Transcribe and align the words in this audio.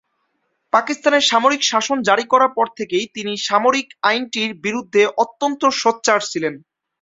পাকিস্তানের 0.73 1.23
সামরিক 1.23 1.61
শাসন 1.63 1.97
জারি 2.07 2.25
করার 2.31 2.51
পর 2.57 2.67
থেকেই 2.77 3.05
তিনি 3.15 3.33
সামরিক 3.47 3.87
আইনটির 4.09 4.51
বিরুদ্ধে 4.65 5.01
অত্যন্ত 5.23 5.61
সোচ্চার 5.81 6.19
ছিলেন। 6.31 6.53